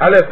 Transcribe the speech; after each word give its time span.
حلف 0.00 0.28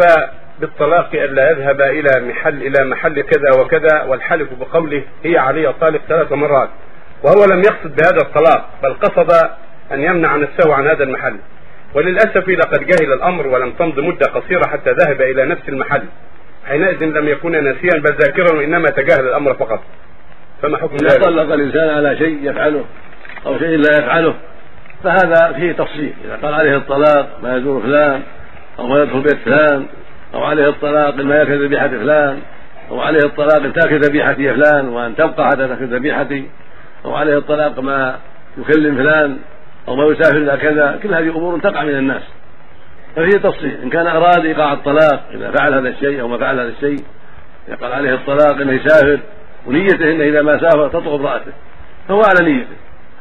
بالطلاق 0.60 1.10
الا 1.14 1.50
يذهب 1.50 1.80
إلى 1.80 2.28
محل 2.28 2.62
إلى 2.62 2.84
محل 2.84 3.20
كذا 3.20 3.60
وكذا 3.60 4.02
والحلف 4.02 4.48
بقوله 4.60 5.02
هي 5.24 5.38
علي 5.38 5.68
الطالق 5.68 6.00
ثلاث 6.08 6.32
مرات 6.32 6.68
وهو 7.22 7.44
لم 7.44 7.58
يقصد 7.58 7.96
بهذا 7.96 8.18
الطلاق 8.22 8.68
بل 8.82 8.94
قصد 8.94 9.50
أن 9.92 10.02
يمنع 10.02 10.36
نفسه 10.36 10.74
عن 10.74 10.88
هذا 10.88 11.04
المحل. 11.04 11.36
وللأسف 11.94 12.48
لقد 12.48 12.86
جهل 12.86 13.12
الأمر 13.12 13.46
ولم 13.46 13.72
تمض 13.72 14.00
مدة 14.00 14.26
قصيرة 14.26 14.66
حتى 14.66 14.90
ذهب 14.90 15.22
إلى 15.22 15.44
نفس 15.44 15.68
المحل. 15.68 16.02
حينئذ 16.66 17.04
لم 17.04 17.28
يكون 17.28 17.64
ناسيا 17.64 18.00
بل 18.00 18.14
ذاكرا 18.20 18.56
وانما 18.56 18.86
تجاهل 18.86 19.28
الأمر 19.28 19.54
فقط. 19.54 19.80
فما 20.62 20.78
حكم 20.78 20.96
إذا 21.02 21.18
طلق 21.18 21.52
الإنسان 21.52 21.88
على 21.88 22.16
شيء 22.16 22.50
يفعله 22.50 22.84
أو 23.46 23.58
شيء 23.58 23.76
لا 23.76 23.98
يفعله 23.98 24.34
فهذا 25.04 25.52
فيه 25.52 25.72
تفصيل. 25.72 26.14
إذا 26.24 26.38
قال 26.42 26.54
عليه 26.54 26.76
الطلاق 26.76 27.38
ما 27.42 27.56
يزور 27.56 27.82
فلان 27.82 28.22
أو 28.78 28.86
ما 28.86 29.02
يدخل 29.02 29.20
بيت 29.20 29.38
فلان 29.44 29.86
أو 30.34 30.44
عليه 30.44 30.68
الطلاق 30.68 31.14
ما 31.14 31.36
ياكل 31.36 31.64
ذبيحة 31.66 31.88
فلان 31.88 32.38
أو 32.90 33.00
عليه 33.00 33.24
الطلاق 33.24 33.62
ان 33.62 33.72
تاكل 33.72 34.00
ذبيحتي 34.00 34.54
فلان 34.54 34.88
وأن 34.88 35.16
تبقى 35.16 35.48
حتى 35.48 35.68
تاكل 35.68 35.84
ذبيحتي 35.84 36.48
أو 37.04 37.14
عليه 37.14 37.38
الطلاق 37.38 37.80
ما 37.80 38.18
يكلم 38.58 38.96
فلان 38.96 39.38
أو 39.88 39.96
ما 39.96 40.04
يسافر 40.04 40.36
إلى 40.36 40.56
كذا 40.56 40.98
كل 41.02 41.14
هذه 41.14 41.36
أمور 41.36 41.58
تقع 41.58 41.82
من 41.82 41.94
الناس. 41.98 42.22
ففيه 43.16 43.38
تفصيل 43.38 43.78
إن 43.82 43.90
كان 43.90 44.06
اراد 44.06 44.44
إيقاع 44.44 44.72
الطلاق 44.72 45.24
إذا 45.34 45.50
فعل 45.50 45.74
هذا 45.74 45.88
الشيء 45.88 46.20
أو 46.20 46.28
ما 46.28 46.38
فعل 46.38 46.60
هذا 46.60 46.68
الشيء 46.68 47.04
يقال 47.68 47.92
عليه 47.92 48.14
الطلاق 48.14 48.60
إنه 48.60 48.72
يسافر 48.72 49.20
ونيته 49.66 50.12
إنه 50.12 50.24
إذا 50.24 50.42
ما 50.42 50.58
سافر 50.58 50.88
تطلق 50.88 51.12
امراته 51.14 51.52
فهو 52.08 52.22
على 52.22 52.52
نيته. 52.52 52.76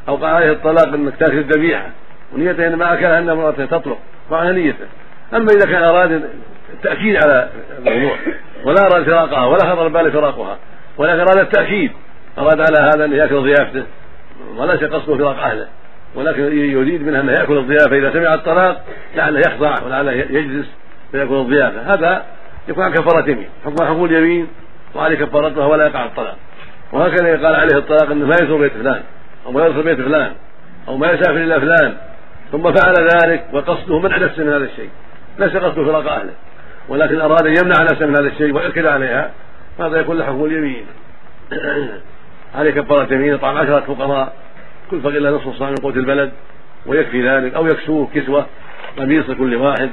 أو 0.08 0.16
قال 0.16 0.34
عليه 0.34 0.52
الطلاق 0.52 0.88
إنك 0.94 1.16
تاكل 1.16 1.38
الذبيحه 1.38 1.90
ونيته 2.32 2.66
إن 2.66 2.74
ما 2.74 2.94
أكلها 2.94 3.18
ان 3.18 3.28
امرأته 3.28 3.64
تطلق 3.64 3.98
فعلى 4.30 4.52
نيته. 4.52 4.86
أما 5.34 5.46
إذا 5.56 5.72
كان 5.72 5.82
أراد 5.82 6.30
التأكيد 6.72 7.16
على 7.24 7.48
الموضوع 7.78 8.16
ولا 8.64 8.86
أراد 8.86 9.04
فراقها 9.04 9.46
ولا 9.46 9.58
خطر 9.58 9.88
بال 9.88 10.12
فراقها 10.12 10.58
ولكن 10.98 11.20
أراد 11.20 11.38
التأكيد 11.38 11.92
أراد 12.38 12.60
على 12.60 12.90
هذا 12.94 13.04
أن 13.04 13.12
يأكل 13.12 13.42
ضيافته 13.42 13.84
وليس 14.56 14.84
قصده 14.84 15.16
فراق 15.16 15.38
أهله 15.38 15.66
ولكن 16.14 16.42
يريد 16.52 17.02
منها 17.02 17.20
انه 17.20 17.32
يأكل 17.32 17.58
الضيافة 17.58 17.96
إذا 17.96 18.12
سمع 18.12 18.34
الطلاق 18.34 18.84
لعله 19.16 19.40
يخضع 19.40 19.74
ولعله 19.84 20.12
يجلس 20.12 20.66
فيأكل 21.12 21.34
الضيافة. 21.34 21.94
هذا 21.94 22.24
يكون 22.68 22.84
عن 22.84 22.92
كفارة 22.92 23.30
يمين. 23.30 23.48
حكم 23.64 23.86
حكم 23.86 24.04
اليمين 24.04 24.48
وعليه 24.94 25.16
كفارتها 25.16 25.66
ولا 25.66 25.86
يقع 25.86 26.04
الطلاق. 26.04 26.36
وهكذا 26.92 27.28
يقال 27.28 27.54
عليه 27.54 27.78
الطلاق 27.78 28.10
إنه 28.10 28.26
ما 28.26 28.34
يزور 28.42 28.60
بيت 28.60 28.72
فلان 28.72 29.02
أو 29.46 29.52
ما 29.52 29.66
يدخل 29.66 29.82
بيت 29.82 30.00
فلان 30.00 30.32
أو 30.88 30.96
ما 30.96 31.06
يسافر 31.06 31.36
إلى 31.36 31.60
فلان 31.60 31.96
ثم 32.52 32.72
فعل 32.72 32.94
ذلك 32.94 33.44
وقصده 33.52 33.98
منع 33.98 34.16
نفسه 34.16 34.44
من 34.44 34.52
هذا 34.52 34.64
الشيء. 34.64 34.90
ليس 35.38 35.56
قصده 35.56 35.84
فراق 35.84 36.12
أهله. 36.12 36.32
ولكن 36.88 37.20
أراد 37.20 37.46
أن 37.46 37.54
يمنع 37.56 37.82
نفسه 37.82 38.06
من 38.06 38.16
هذا 38.16 38.28
الشيء 38.28 38.54
ويركد 38.54 38.86
عليها 38.86 39.30
هذا 39.80 40.00
يكون 40.00 40.18
له 40.18 40.44
اليمين 40.44 40.86
عليه 42.54 42.70
كفاره 42.70 43.14
يمين 43.14 43.32
يطعم 43.34 43.56
عشرة 43.56 43.80
فقراء 43.80 44.32
كل 44.90 45.00
فقير 45.00 45.20
له 45.20 45.30
نصف 45.30 45.58
صاع 45.58 45.70
من 45.70 45.76
قوت 45.76 45.96
البلد 45.96 46.32
ويكفي 46.86 47.28
ذلك 47.28 47.54
أو 47.54 47.66
يكسوه 47.66 48.08
كسوة 48.14 48.46
قميص 48.98 49.30
لكل 49.30 49.54
واحد 49.56 49.90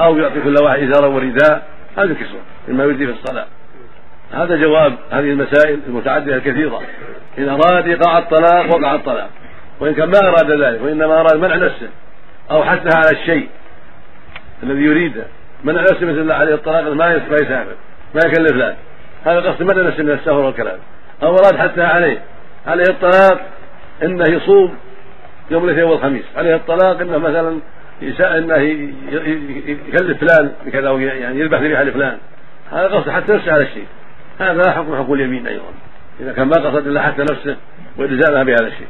أو 0.00 0.18
يعطي 0.18 0.40
كل 0.40 0.56
واحد 0.62 0.82
ازارا 0.82 1.06
ورداء 1.06 1.66
هذه 1.98 2.12
كسوة 2.12 2.40
مما 2.68 2.84
يجزي 2.84 3.06
في 3.06 3.12
الصلاة. 3.12 3.46
هذا 4.32 4.56
جواب 4.56 4.94
هذه 5.10 5.30
المسائل 5.30 5.80
المتعددة 5.86 6.36
الكثيرة. 6.36 6.82
إن 7.38 7.48
أراد 7.48 7.88
إيقاع 7.88 8.18
الطلاق 8.18 8.76
وقع 8.76 8.94
الطلاق. 8.94 9.30
وإن 9.80 9.94
كان 9.94 10.10
ما 10.10 10.18
أراد 10.18 10.50
ذلك 10.50 10.82
وإنما 10.82 11.20
أراد 11.20 11.36
منع 11.36 11.56
نفسه 11.56 11.88
أو 12.50 12.64
حثها 12.64 12.96
على 12.96 13.10
الشيء 13.10 13.48
الذي 14.62 14.82
يريده. 14.82 15.24
منع 15.64 15.80
نفسه 15.80 16.06
مثل 16.06 16.30
عليه 16.30 16.54
الطلاق 16.54 16.82
ما 16.82 17.12
يسافر 17.14 17.74
ما 18.14 18.20
يكلف 18.26 18.52
له. 18.52 18.76
هذا 19.24 19.40
قصد 19.40 19.62
منع 19.62 19.82
نفسه 19.82 20.02
من 20.02 20.10
السفر 20.10 20.32
والكلام 20.32 20.78
أو 21.22 21.34
اراد 21.34 21.56
حثها 21.56 21.86
عليه. 21.86 22.22
عليه 22.66 22.84
الطلاق 22.88 23.40
إنه 24.02 24.24
يصوم 24.28 24.76
يوم 25.50 25.64
الاثنين 25.64 25.84
والخميس. 25.84 26.24
عليه 26.36 26.54
الطلاق 26.54 27.00
إنه 27.00 27.18
مثلا 27.18 27.60
إنه 28.20 28.56
يكلف 29.88 30.18
فلان 30.24 30.52
بكذا 30.66 30.90
يعني 30.90 31.40
يذبح 31.40 31.60
ذبيحه 31.60 31.82
لفلان. 31.82 32.18
هذا 32.72 32.86
قصد 32.86 33.10
حتى 33.10 33.32
نفسه 33.32 33.52
على 33.52 33.62
الشيء. 33.62 33.86
هذا 34.38 34.72
حكم 34.72 34.96
حكم 34.96 35.12
اليمين 35.12 35.46
أيضا. 35.46 35.64
إذا 36.20 36.32
كان 36.32 36.46
ما 36.46 36.54
قصد 36.54 36.86
إلا 36.86 37.02
حتى 37.02 37.22
نفسه 37.22 37.56
وإلزامها 37.96 38.42
بهذا 38.42 38.66
الشيء. 38.66 38.86